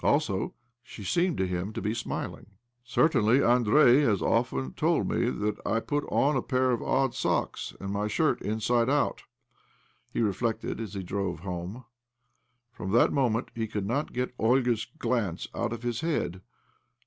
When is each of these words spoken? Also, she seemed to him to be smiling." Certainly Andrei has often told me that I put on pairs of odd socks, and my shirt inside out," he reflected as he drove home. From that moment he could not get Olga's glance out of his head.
Also, 0.03 0.55
she 0.81 1.03
seemed 1.03 1.37
to 1.37 1.45
him 1.45 1.71
to 1.73 1.79
be 1.79 1.93
smiling." 1.93 2.53
Certainly 2.83 3.43
Andrei 3.43 3.99
has 4.01 4.19
often 4.19 4.73
told 4.73 5.07
me 5.07 5.29
that 5.29 5.59
I 5.63 5.79
put 5.79 6.05
on 6.05 6.41
pairs 6.41 6.73
of 6.73 6.81
odd 6.81 7.13
socks, 7.13 7.75
and 7.79 7.91
my 7.91 8.07
shirt 8.07 8.41
inside 8.41 8.89
out," 8.89 9.25
he 10.11 10.21
reflected 10.21 10.79
as 10.79 10.95
he 10.95 11.03
drove 11.03 11.41
home. 11.41 11.85
From 12.71 12.89
that 12.93 13.13
moment 13.13 13.51
he 13.53 13.67
could 13.67 13.85
not 13.85 14.11
get 14.11 14.33
Olga's 14.39 14.85
glance 14.97 15.47
out 15.53 15.71
of 15.71 15.83
his 15.83 16.01
head. 16.01 16.41